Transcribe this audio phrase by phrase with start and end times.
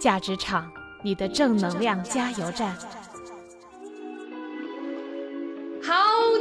[0.00, 0.70] 价值场，
[1.02, 2.76] 你的正能量加油站。
[5.82, 5.94] 好，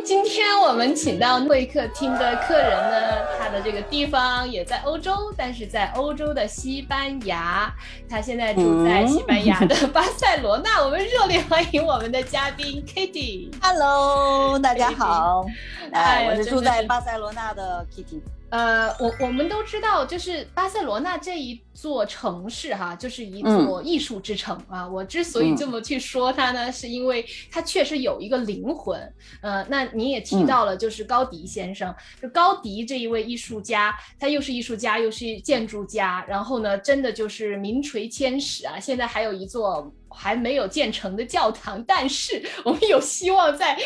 [0.04, 7.74] 今天我们请到会客厅的客人呢，他的这个地方也在欧洲，但是在欧洲的西班牙，
[8.10, 10.84] 他现在住在西班牙的巴塞罗那。
[10.84, 13.50] 我们热烈欢迎我们的嘉宾 Kitty。
[13.62, 15.46] Hello，大家好，
[15.94, 18.22] 哎哎，我是住在巴塞罗那的 Kitty。
[18.50, 24.88] 呃，我我们都知道，就是巴塞罗那这一座城市哈，就是一嗯座艺术之城啊。
[24.88, 28.98] 我之所以这么去说它呢，是因为它确实有一个灵魂。
[29.42, 38.80] 呃，那你也提嗯到了，就是高迪先生，就高迪这一位艺术家，他又是艺术家，又是建筑家，然后呢，真的就是名垂千史啊。
[38.80, 39.94] 现在还有一座。
[40.18, 43.78] 还没有建成的教堂，但是我们有希望在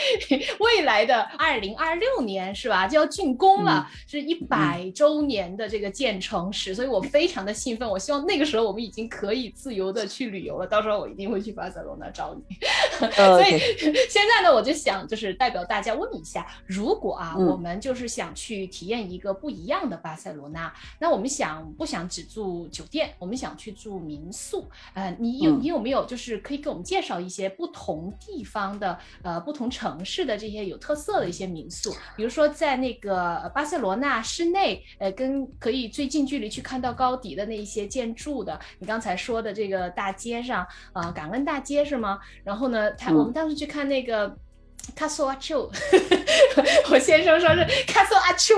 [0.60, 7.88] 未来的二零二六年是吧，就要竣工了，是一百周年的这个建成史，所以我非常的兴奋。
[7.88, 12.56] 我希望那个时候我们已经可以自由的去旅游了，到时候我一定会去巴塞罗那找你。
[13.12, 13.60] 所以
[14.10, 23.14] 现在呢，我就想就是代表大家问一下，如果啊，嗯我们就是想去体验一个不一样的巴塞罗那，那我们想不想只住酒店？
[23.20, 24.70] 我们想去住民宿？
[24.94, 31.94] 呃，你有嗯你有没有就是可以给我们介绍一些不同地方的呃不同城市的这些有特色的一些民宿？
[32.16, 42.20] 比如说在那个呃巴塞罗那市内，呃，跟可以最近距离去看到高迪的那一些建筑的，你刚才说的这个大街上，呃，感恩大街是吗？
[42.44, 44.36] 然后呢，他、嗯我们当时去看那个。
[44.96, 45.70] 卡索阿丘，
[46.92, 48.56] 我先生说是卡索阿丘，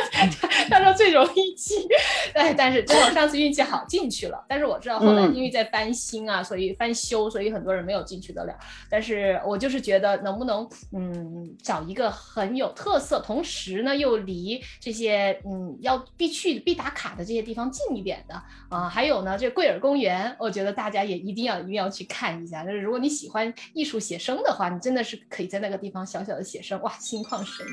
[0.70, 1.86] 他说最容易进，
[2.34, 8.54] 哎，但是正好上次运气好进去了，但是我知道后来嗯因为在翻新啊，所以翻修，所以很多人没有进去得了。
[8.88, 22.64] 但是我就是觉得能不能嗯找一个很有特色，同时呢又离这些嗯要必去必打卡的这些地方近一点的啊、还有呢这贵尔公园，我觉得大家也一定要一定要去看一下。
[22.64, 27.70] 就是如果你喜欢艺术写生的话，你真的是可以在那个地方小小的写生，哇，心旷神怡。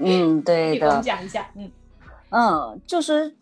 [0.00, 1.70] 嗯，可对的， 讲一下，嗯。
[2.30, 3.32] 嗯，就是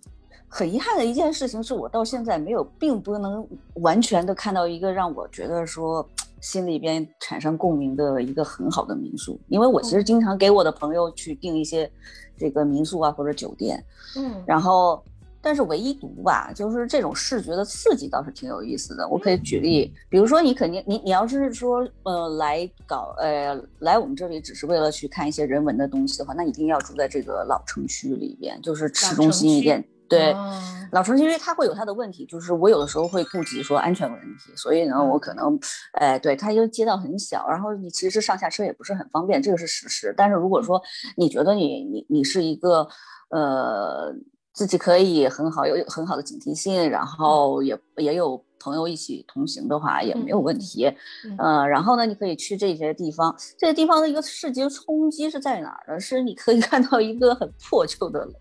[0.48, 3.46] 很遗憾的一件事情是我到现在没有，并不能
[3.76, 6.06] 完全的看到一个让我觉得说
[6.42, 11.90] 心里边产生共鸣的一个很好的民宿，因为我其实经常给我的朋友去订一些
[12.36, 13.82] 这个民宿啊或者酒店，
[14.18, 14.42] 嗯。
[14.44, 15.02] 然后，
[15.42, 19.08] 但是唯一独吧，就是这种视觉的刺激倒是挺有意思的。
[19.08, 29.84] 我可以举例，比如说你肯定你你要是说呃来搞呃来我们这里只是为了去看一些人文的东西的话，那一定要住在这个老城区里边，就是市中心一点。
[30.08, 30.60] 对，哦
[30.92, 35.58] 老城区因为它会有它的问题，就是我有的时候会顾及说安全问题，所以呢，嗯我可能，
[35.92, 40.12] 哎，对，它因为街道很小，然后你其实上下车也不是很方便，这个是事实。
[40.14, 40.78] 但是如果说
[41.16, 42.86] 你觉得你你你是一个，
[43.30, 44.14] 呃，
[44.52, 50.86] 自己可以很好有有很好的警惕性，然后也也有朋友一起同行的话，也没有问题。
[51.24, 56.00] 嗯呃，然后呢，你可以去这些地方，这些地方的一个视觉冲击是在哪儿呢？
[56.00, 58.32] 是你可以看到一个很破旧的楼。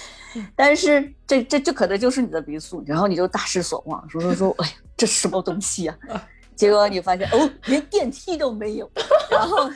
[0.54, 5.98] 但是这这这可能就是你的民宿，然后你就大失所望，说说说，哎呀，这什么东西呀、
[6.54, 8.90] 结果你发现哦，连电梯都没有，
[9.38, 9.70] 然后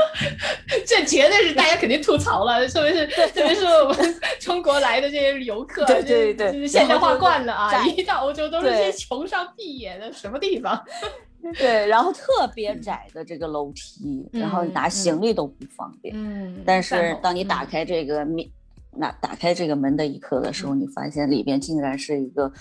[0.87, 6.53] 这绝对是大家肯定吐槽了，特别是特别是我们中国来的这些游客，对对对。
[6.53, 10.83] 就是现代化惯了啊，一到欧洲都是些穷上闭眼的什么地方？
[11.57, 16.15] 对，然后特别窄的这个楼梯，然后嗯拿行李都不方便。
[16.15, 16.63] 嗯。
[16.67, 18.47] 但是当你打开这个面，
[18.93, 22.53] 那打开这个门的一刻的时候，你发现里边竟然是一个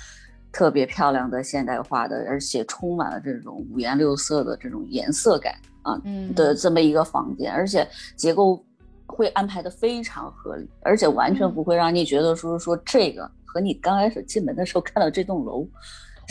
[0.52, 8.64] 特别漂亮的现代化的，而且充满了这种五颜六色的这种颜色感啊嗯的这么一个房间，而且结构
[9.06, 15.68] 会安排的非常合理，而且完全不会让你觉得说说这个和你刚开始进门的时候看到这栋楼。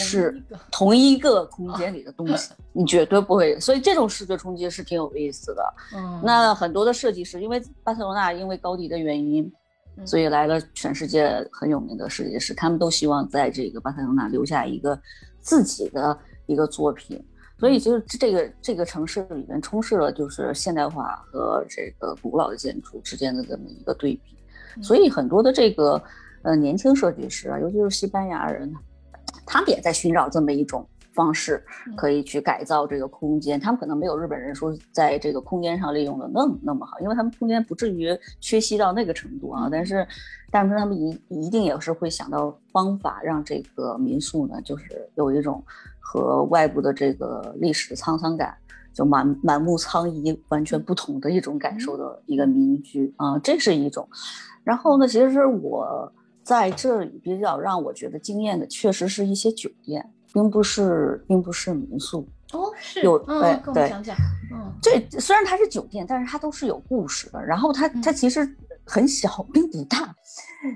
[0.01, 5.75] 是同一个空间里的东西，你绝对不会，所以这种视觉冲击是挺有意思的。
[5.93, 9.53] 嗯那很多的设计师，因为巴塞罗那因为高迪的原因，
[9.97, 14.97] 嗯所以来了全世界很有名的设计师，他们都希望在这个巴塞罗那留下一个
[15.41, 16.17] 自己的
[16.47, 17.21] 一个作品。
[17.59, 24.37] 所以就是这个这个城市里面充斥了就是现代化和这个古老的建筑之间的这么一个对比，
[24.77, 24.83] 嗯。
[24.83, 26.01] 所以很多的这个
[26.43, 28.73] 呃年轻设计师啊，尤其是西班牙人，
[29.45, 31.61] 他们也在寻找这么一种方式，
[31.97, 33.59] 可以去改造这个空间。
[33.59, 39.69] 他们可能没有日本人说在这个空间上利用的那么那么好，因为他们空间不至于缺席到那个程度啊。
[39.69, 40.07] 但是，
[40.53, 45.61] 但是他们一一定也是会想到方法，让这个民宿呢，就是有一种
[45.99, 48.57] 和外部的这个历史沧桑感。
[48.95, 54.09] 就满满目苍夷，完全不同的一种感受的一个民居啊，这是一种。
[54.65, 56.13] 然后呢，其实我
[56.43, 60.11] 在这里比较让我觉得惊艳的，确实是一些酒店。
[60.33, 62.27] 并不是，并不是民宿。
[62.53, 64.17] 哦，是有嗯，对跟我讲讲，
[64.51, 67.45] 嗯这虽然它是酒店，但是它都是有故事的。
[67.45, 70.15] 然后它它嗯其实很小，并不大，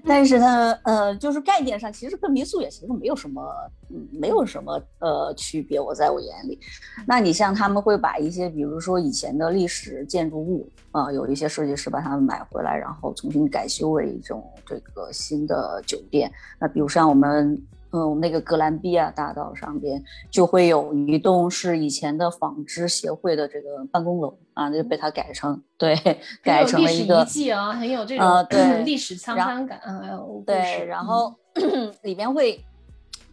[0.05, 3.43] 但是呢，呃，就是概念上其实跟民宿也其实没有什么，
[3.89, 5.81] 嗯，没有什么呃区别。
[5.81, 6.61] 我在我眼里，
[7.07, 16.31] 那你像他们会把一些，比如说以前的历史建筑物啊、有一些设计师把它们买回来，然后重新改修为一种这个新的酒店。
[16.59, 17.59] 那比如像我们。
[17.93, 25.95] 嗯，我们那个格兰比亚大道上边就会有一栋是以前的纺织协会的这个办公楼啊，就被它改成对，
[26.43, 31.35] 改成了一个遗迹啊，很有这种呃对历史沧桑感，嗯，对，然后
[32.03, 32.65] 里边会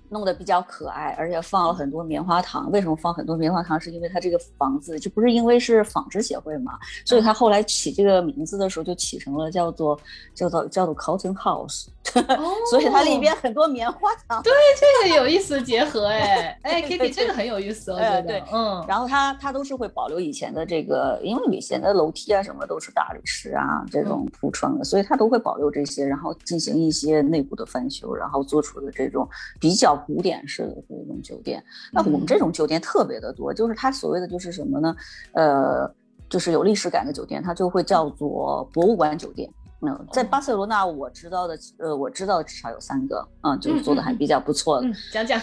[0.09, 2.69] 弄得比较可爱，而且放了很多棉花糖。
[2.71, 3.79] 为什么放很多棉花糖？
[3.79, 6.73] 是因为它这个房子就不是因为是纺织协会嘛，
[7.05, 9.99] 所以它后来起这个名字的时候就起成了叫做
[10.33, 14.41] 叫做叫做 Cotton House，哦 所以它里边很多棉花糖。
[14.43, 16.57] 对这个有意思结合， 哎。
[16.63, 29.27] 哎，Kitty 这个很有意思，我觉得哎对，嗯，然后它它都是会保留以前的这个，因为以前的楼梯啊什么都是大理石啊这种铺成的，所以它都会保留这些，然后进行一些内部的翻修，然后做出的这种
[29.59, 31.63] 比较古典式的这种酒店。
[31.91, 34.95] 那我们这种酒店特别的多，就是它所谓的就是什么呢？
[35.33, 35.93] 呃，
[36.29, 39.49] 就是有历史感的酒店，它就会叫做博物馆酒店。
[39.81, 44.87] 嗯，在巴塞罗那我知道的，呃，我知道至少有三个，嗯，就是做的还比较不错的。
[44.87, 45.41] 嗯，讲讲，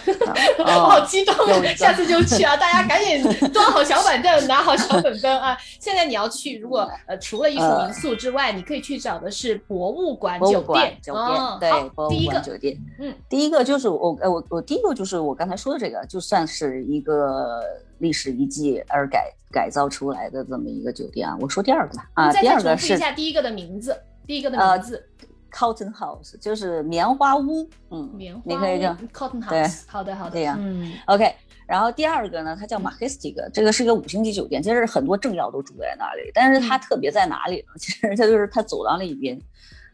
[0.59, 1.33] 我 哦好激动
[1.75, 2.55] 下次就去啊！
[2.55, 5.57] 大家赶紧 装好小板凳，拿好小本本啊！
[5.79, 12.77] 现在你要去，如果呃除了艺术民宿之外，你可以去找的是博物馆酒店，酒哦店，对，博物馆酒店。
[12.99, 17.61] 嗯，第一个就是我，呃，我我第一个就是我刚才说的这个，就算是一个
[17.97, 21.35] 历史遗迹而改改造出来的这么一个酒店啊。
[21.41, 25.09] 我说第二个吧啊，第二个是一下第一个的名字，第一个的呃名字
[25.51, 27.67] ，Cotton House，就是棉花屋。
[27.89, 31.33] 嗯，棉花你可以这样 Cotton House，好的好的，这样嗯 OK。
[31.65, 36.31] 然后第二个呢，它叫 Majestic，这个是一个五星级酒店，其实很多政要都住在那里。
[36.33, 37.73] 但是它嗯特别在哪里呢？
[37.79, 39.37] 其实它就是它走廊里边，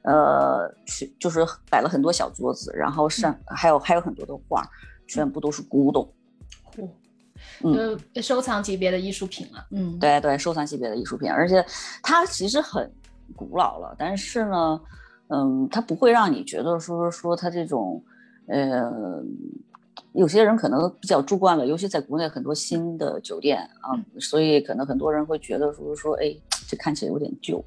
[0.03, 4.63] 呃，去就是摆了很多小桌子，然后上还有还有很多的画，
[5.07, 6.11] 全部都是古董。
[6.75, 6.87] 嚯
[7.63, 11.65] 嗯呃，收藏级别的艺术品了，嗯，对对，收藏级别的艺术品，而且
[12.01, 12.89] 它其实很
[13.35, 14.81] 古老了，但是呢，
[15.27, 18.03] 嗯，它不会让你觉得说说它这种，
[18.47, 19.23] 呃，
[20.13, 26.35] 有些人可能比较住惯了，尤其在国内很多新的酒店啊，所以可能很多人会觉得说说，哎，
[26.67, 27.63] 这看起来有点旧。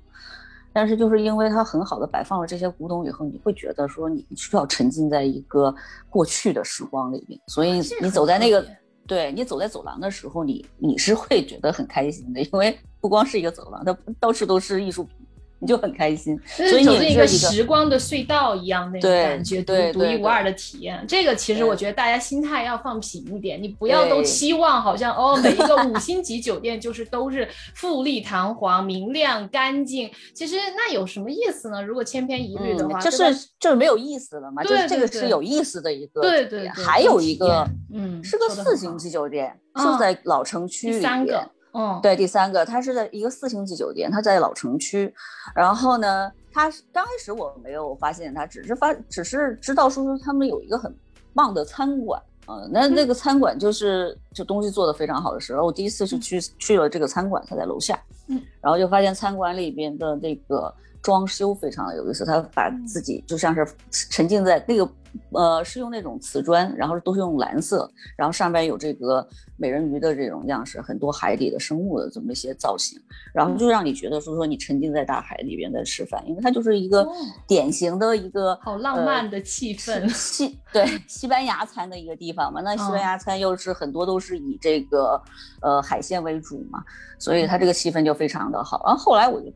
[0.73, 5.75] 但是就是因为它很好的摆放了这些古董以后，你会觉得说你需要沉浸在一个
[6.11, 8.63] 过去的时光里面，所以你走在那个
[9.07, 15.17] 对你走在走廊的时候，你你是会觉得很开心的，因为不光是一个走廊，它到处都是艺术品，
[15.59, 16.39] 你就很开心。
[16.47, 21.05] 所以你进一个时光的隧道一样那种感觉，独独一无二的体验。
[21.09, 30.11] 这个其实我觉得大家心态要放平一点，你不要都期望好像哦每一个五星级酒店就是都是富丽堂皇、明亮干净。
[30.35, 31.83] 其实那有什么意思呢？
[31.83, 45.13] 如果千篇一律的话，嗯，就是就是没有意思了嘛，就是这个是有意思的一个对对对，还有一个嗯是个四星级酒店，嗯就在老城区里三个边。，嗯，对，第三个，它是在一个四星级酒店，它在老城区。
[45.55, 50.95] 然后呢，它刚开始我没有发现它，只是发，只是知道说说他们有一个很
[51.35, 52.21] 棒的餐馆。
[52.47, 64.89] 呃，那那个餐馆就是就东西做的非常好的时候，我第一次是去去了这个餐馆，它在楼下，嗯，然后就发现餐馆里边的那个装修非常的有意思，他把自己就像是沉浸在那个
[65.31, 72.99] 呃是用那种瓷砖，然后都是用蓝色，然后上边有这个美人鱼的这种样式，很多海底的生物的这么一些造型，
[73.33, 77.13] 然后就让你觉得说说你沉浸在大海里边在吃饭，因为它就是一个哦。
[77.47, 80.09] 典型的一个好浪漫的气氛。
[80.09, 85.21] 西对西班牙餐的一个地方嘛，那西班牙餐又是很多都是以这个
[85.63, 86.83] 呃海鲜为主嘛，
[87.19, 88.83] 所以它这个气氛就非常的好。
[88.85, 89.51] 然后后来我就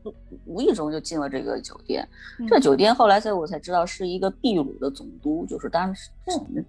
[0.45, 2.07] 无意中就进了这个酒店，
[2.47, 6.09] 这酒店后来在我才知道是一个秘鲁的总督，就是当时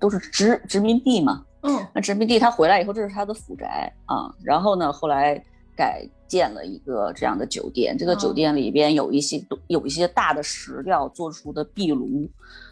[0.01, 4.35] 都是殖殖民地嘛，嗯那殖民地他回来以后，这是他的府宅啊。
[4.43, 5.41] 然后呢，后来
[5.77, 7.97] 改建了一个这样的酒店。
[7.97, 12.29] 这个酒哦店里边有一些有一些大的石料做出的壁炉，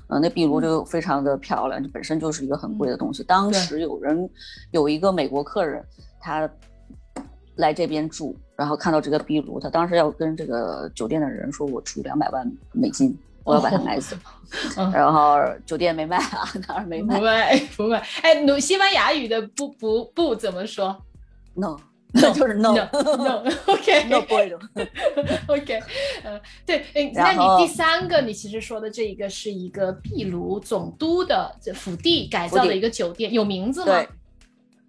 [0.09, 3.23] 呃，那壁炉就非常的漂亮，本身就是一个很贵的东西。
[3.23, 4.29] 当时有人
[4.73, 5.85] 有一个美国客人，
[6.19, 6.51] 他
[7.57, 14.17] 来这边住，然后看到这个壁炉，他当时要跟这个酒店的人说：“我出两百万美金，我要把它买走。
[14.77, 17.25] 嗯 然后酒店没卖啊，当然没卖不。
[17.25, 18.03] 卖不卖。
[18.23, 21.01] 哎，努西班牙语的不不不怎么说
[21.55, 21.77] No，
[22.13, 24.51] 那 就是 no no OK no boy
[25.47, 25.81] OK，
[26.25, 34.05] 嗯，对，哎，那你第三个，你其实说的这一个是一个秘鲁总督的这府邸改造的一个酒店，有名字吗？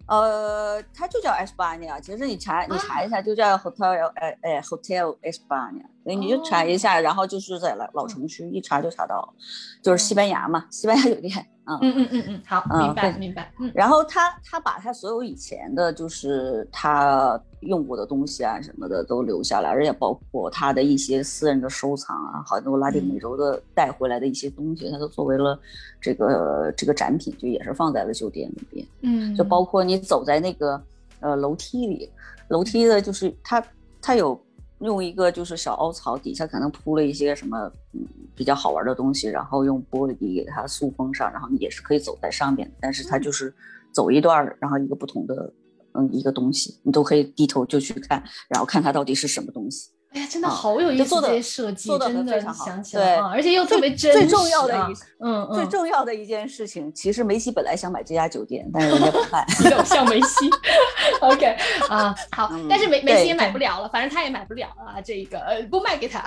[0.06, 9.34] 对，呃，它就叫 Espana，其实你查你查一下，就叫 Hotel 哎哎 Hotel Espana，所以你就查一下，然后就是在老老城区一查就查到了，
[9.82, 11.46] 就是西班牙嘛，西班牙酒店。
[11.66, 13.52] 嗯嗯嗯嗯，好，明白明白。
[13.60, 25.58] 嗯，然后他他把他所有以前的，就是他用过的东西啊什么的都留下来，而且包括他的一些私人的收藏啊，好多拉丁美洲的带回来的一些东西，他都作为了
[26.00, 28.86] 这个这个展品，就也是放在了酒店里边。
[29.02, 30.82] 嗯，就包括你走在那个
[31.20, 32.10] 呃楼梯里，
[32.48, 33.64] 楼梯的就是他
[34.00, 34.40] 他有。
[34.82, 43.54] 用一个就是小凹槽，底下可能铺了一些什么嗯比较好玩的东西，然后用玻璃给它塑封上，然后你也是可以走在上面，但是它就是
[43.92, 45.52] 走一段，然后一个不同的
[45.92, 49.90] 嗯一个东西，你都可以低头就去看，然后看它到底是什么东西。
[50.14, 60.50] 哎呀，真的好有意思，这些设计真的想起来，而且又特别真最重要的一，嗯嗯，最重要的一件事情，其实梅西本来想买这家酒店，但是人家不 卖，偶像梅西。
[61.22, 61.56] OK
[61.88, 66.22] 啊，好，但是梅梅西也买不了了，反正他也买不了啊，这个呃不卖给他。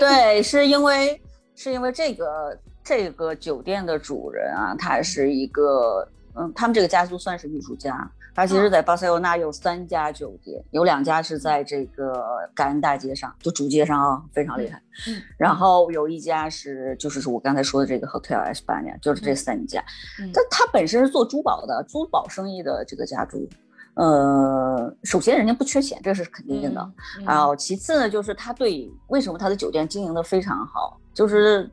[0.00, 1.20] 对，是因为
[1.54, 8.10] 是因为这个这个酒店的主人啊，他是一个嗯，他们这个家族算是艺术家。
[8.34, 12.24] 他其实，在巴塞罗那有三家酒店，有两家是在这个
[12.54, 14.82] 感恩大街上，就主街上啊，非常厉害。
[15.08, 19.84] 嗯，然后有一家是，就是我刚才说的这个 Hotel Espana，就是这三家。
[20.32, 23.48] 但他本身是做珠宝的，珠宝生意的这个家族。
[23.94, 26.92] 呃，首先人家不缺钱，这是肯定的。
[27.26, 31.70] 然后其次呢，就是他对为什么他的酒店经营的非常好，就是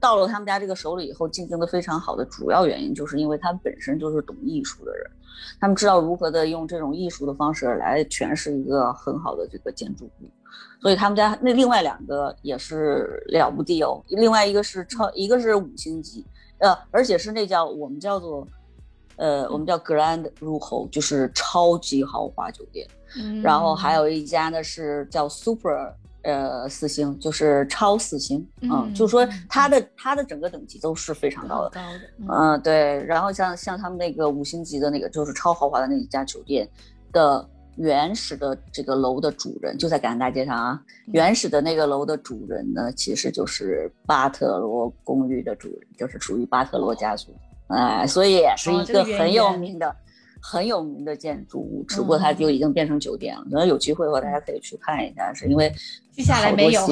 [0.00, 5.10] 到了他们家这个手里以后，经营的非常好的主要原因，就是因为他们本身就是懂艺术的人。
[5.60, 10.30] 他们知道如何的用这种艺术的方式来诠释一个很好的这个建筑物，
[10.80, 14.02] 所以他们家那另外两个也是了不地哦。
[14.08, 16.24] 另外一个是超，一个是五星级，
[16.58, 18.46] 呃，而且是那叫我们叫做，
[19.16, 22.86] 呃，我们叫 Grand 入口，就是超级豪华酒店。
[23.42, 25.92] 然后还有一家呢是叫 Super。
[26.22, 32.00] 呃，四星就是超四星，嗯，就是说它的它的整个等级都是非常高的，高的，
[32.32, 33.02] 嗯，对。
[33.04, 36.68] 然后像像他们那个五星级的那个，就是超豪华的那一家酒店
[37.12, 47.34] 的原始的这个楼的主人就在感恩大街上啊，原始的那个楼的主人呢，其实就是巴特罗公寓的主人，就是属于巴特罗家族，
[47.66, 49.96] 哎，所以也是一个很有名的。
[50.44, 53.44] 很有名的建筑物，只不过它就已经变成酒店了。
[53.44, 55.72] 可能有机会的话，大家可以去看一下，是因为
[56.14, 56.82] 接下来没有。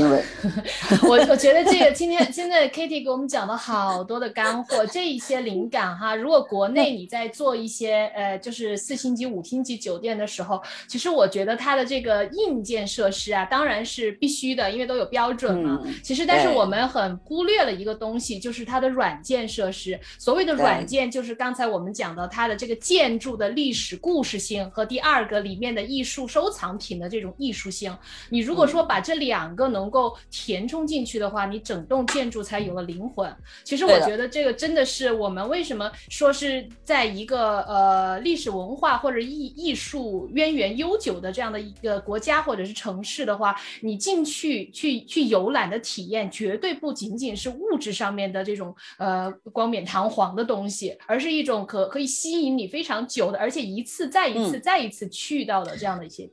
[1.02, 6.14] 我我觉得这个今天现在 Kitty 给我们讲了好多的干货，这一些灵感哈。
[6.14, 15.80] 如果国内你在做一些呃，就是四星级、五星级酒店的时候，其实我觉得它的这个硬件设施啊，当然是必须的，因为都有标准嘛。
[16.02, 19.98] 其实，但是我们很忽略了一个东西，就是它的软件设施。
[20.18, 23.30] 所谓的软件，就是刚才我们讲的它的这个建筑。
[23.40, 27.96] 的历史故事性和第二个里面的艺术收藏品的这种艺术性，
[28.28, 33.34] 你如果说把这两个能够填充进去的话，你整栋建筑才有了灵魂。
[33.64, 53.38] 其实我觉得这个真的是我们为什么说是在一个呃历史文化或者艺艺术渊源悠久的这样的一个国家或者是城市的话，你进去去去游览的体验，绝对不仅仅是物质上面的这种呃光冕堂皇的东西，而是一种可可以吸引你非常久的。
[53.38, 56.28] 而且一次再一次再一次去到的这样的一些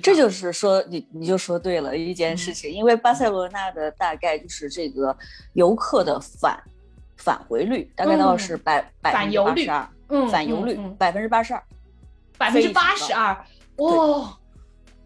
[0.00, 0.30] 地方，这就。
[0.34, 5.16] 是说你你就说对了一件事情，因为巴塞罗那的大概就是这个
[5.52, 6.60] 游客的返
[7.16, 11.62] 返回率大概到是百百分之八十二，嗯，返游率百分之八十二，
[12.36, 13.36] 百分之八十二，
[13.76, 14.36] 哇，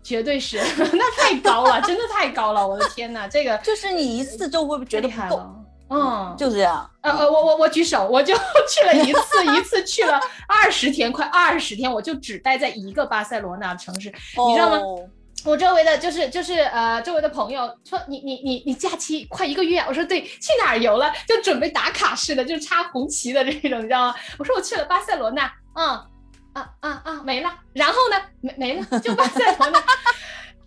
[0.03, 0.57] 绝对是，
[0.95, 5.58] 那太高了，真的太高了，我的天哪，这个就是你一次就会觉得不够。
[5.91, 6.89] 嗯，就这样。
[7.01, 8.35] 呃呃，我我我举手，我就
[8.69, 14.13] 去了一次，一次去了 二十天，快二十天，我就只待在一个巴塞罗那城市，
[14.49, 14.79] 你知道吗？
[15.45, 21.13] 我周围的就是就是呃，周围的朋友说你你你你假期快一个月，我说对，去哪儿游了？
[21.29, 24.15] 就准备打卡似的，就是插红旗的这种，你知道吗？
[24.39, 25.87] 我说我去了巴塞罗那，嗯
[26.55, 29.81] 啊啊啊，没了，然后呢，没没了，就巴塞罗那。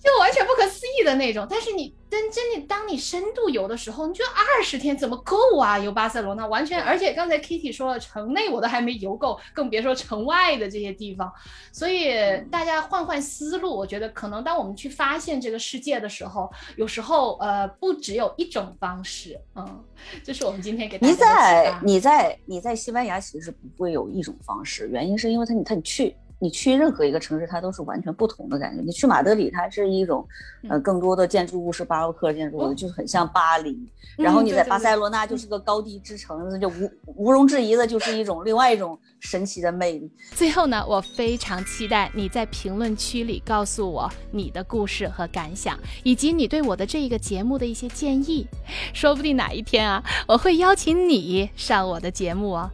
[0.03, 5.77] 就完全不可思议的那种，但是你真真的当你深度游的时候，你觉得二十天怎么够啊？
[5.77, 11.31] 游巴塞罗那完全，而且刚才 Kitty 说了，城内我都还没游够，更别说城外的这些地方。
[11.72, 12.15] 所以
[12.50, 19.84] 大家换换思路，我觉得可能当我们去发现这个世界的时候，有时候呃不只有一种方式，嗯，
[20.24, 21.13] 这是我们今天给大家。
[21.13, 26.15] 你在你在你在西班牙其实不会有一种方式，原因是因为他你他你去。
[26.41, 28.81] 你去任何一个城市，它都是完全不同的感觉。
[28.81, 30.27] 你去马德里，它是一种，
[30.67, 33.77] 呃，更多的建筑物是巴洛克建筑物，就是很像巴黎。
[34.17, 40.12] 然后你在巴塞罗那就是个高地之城，那就无毋庸置疑的，就是一种另外一种神奇的魅力。
[40.31, 48.48] 最后呢，我非常期待你在评论区里告诉我你的故事和感想，以及你对我的这一个节目的一些建议。
[48.93, 52.71] 说不定哪一天啊，我会邀请你上我的节目哦。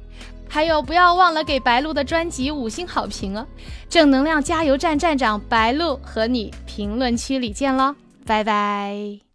[0.50, 3.46] 还有，不要忘了给白鹿的专辑五星好评哦！
[3.90, 9.27] 正能量加油站站长白鹿和你评论区里见喽，拜拜。